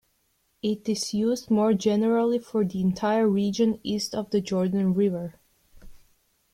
[0.63, 5.35] It is used more generally for the entire region east of the Jordan River.